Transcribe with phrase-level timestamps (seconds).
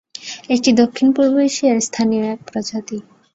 [0.49, 2.97] এটি দক্ষিণ-পূর্ব এশিয়ার স্থানীয় এক প্রজাতি।